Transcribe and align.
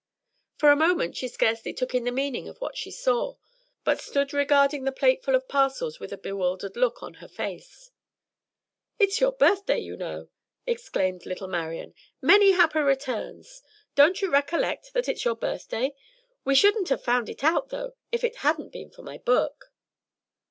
For 0.55 0.71
a 0.71 0.75
moment 0.75 1.15
she 1.15 1.27
scarcely 1.27 1.73
took 1.73 1.93
in 1.93 2.05
the 2.05 2.11
meaning 2.11 2.47
of 2.47 2.59
what 2.59 2.75
she 2.75 2.89
saw, 2.89 3.35
but 3.83 4.01
stood 4.01 4.33
regarding 4.33 4.83
the 4.83 4.91
plate 4.91 5.21
ful 5.23 5.35
of 5.35 5.47
parcels 5.47 5.99
with 5.99 6.11
a 6.11 6.17
bewildered 6.17 6.75
look 6.75 7.03
on 7.03 7.13
her 7.21 7.27
face. 7.27 7.91
"It's 8.97 9.21
your 9.21 9.31
birthday, 9.31 9.77
you 9.77 9.95
know," 9.95 10.29
exclaimed 10.65 11.27
little 11.27 11.47
Marian. 11.47 11.93
"Many 12.19 12.53
happy 12.53 12.79
returns! 12.79 13.61
Don't 13.93 14.23
you 14.23 14.31
recollect 14.31 14.91
that 14.93 15.07
it's 15.07 15.23
your 15.23 15.35
birthday? 15.35 15.93
We 16.43 16.55
shouldn't 16.55 16.89
have 16.89 17.03
found 17.03 17.29
it 17.29 17.43
out, 17.43 17.69
though, 17.69 17.93
if 18.11 18.23
it 18.23 18.37
hadn't 18.37 18.71
been 18.71 18.89
for 18.89 19.03
my 19.03 19.19
book." 19.19 19.67